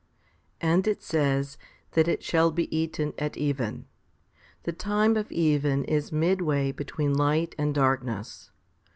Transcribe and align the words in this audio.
9. 0.63 0.73
And 0.73 0.87
it 0.87 1.03
says 1.03 1.59
that 1.91 2.07
it 2.07 2.23
shall 2.23 2.49
be 2.49 2.75
eaten 2.75 3.13
at 3.19 3.37
even. 3.37 3.85
The 4.63 4.73
time 4.73 5.15
of 5.15 5.31
even 5.31 5.83
is 5.83 6.11
midway 6.11 6.71
between 6.71 7.13
light 7.13 7.53
and 7.59 7.75
darkness. 7.75 8.49